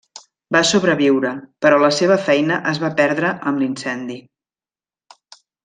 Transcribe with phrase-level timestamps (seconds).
[0.55, 1.33] Va sobreviure,
[1.65, 4.19] però la seva feina es va perdre amb l'incendi.